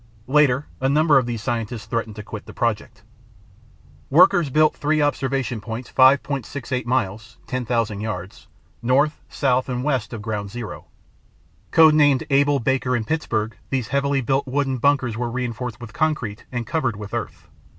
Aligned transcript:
"Later 0.41 0.65
a 0.79 0.89
number 0.89 1.19
of 1.19 1.27
these 1.27 1.43
scientists 1.43 1.85
threatened 1.85 2.15
to 2.15 2.23
quit 2.23 2.47
the 2.47 2.55
project. 2.55 3.03
Workers 4.09 4.49
built 4.49 4.75
three 4.75 4.99
observation 4.99 5.61
points 5.61 5.91
5.68 5.91 6.87
miles 6.87 7.37
(10,000 7.45 8.01
yards), 8.01 8.47
north, 8.81 9.21
south, 9.29 9.69
and 9.69 9.83
west 9.83 10.11
of 10.11 10.23
Ground 10.23 10.49
Zero. 10.49 10.85
Code 11.69 11.93
named 11.93 12.23
Able, 12.31 12.57
Baker, 12.57 12.95
and 12.95 13.05
Pittsburgh, 13.05 13.55
these 13.69 13.89
heavily 13.89 14.21
built 14.21 14.47
wooden 14.47 14.79
bunkers 14.79 15.17
were 15.17 15.29
reinforced 15.29 15.79
with 15.79 15.93
concrete, 15.93 16.45
and 16.51 16.65
covered 16.65 16.95
with 16.95 17.13
earth. 17.13 17.47